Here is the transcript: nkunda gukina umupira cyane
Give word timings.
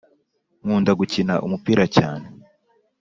nkunda 0.63 0.91
gukina 0.99 1.33
umupira 1.45 1.83
cyane 1.97 2.25